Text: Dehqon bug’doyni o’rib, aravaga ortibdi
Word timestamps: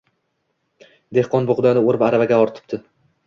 Dehqon 1.17 1.49
bug’doyni 1.51 1.85
o’rib, 1.91 2.05
aravaga 2.09 2.43
ortibdi 2.47 2.81